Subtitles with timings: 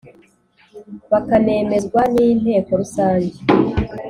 [1.11, 3.37] bakanemezwa n Inteko Rusange